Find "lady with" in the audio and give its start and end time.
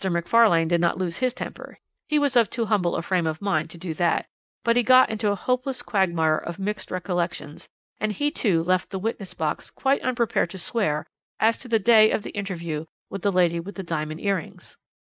13.31-13.75